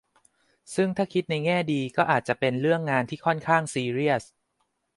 [0.75, 4.23] ซึ่งถ้าคิดในแง่ดีก็อาจจะเป็นเรื่องงานที่ค่อนข้างซีเรียส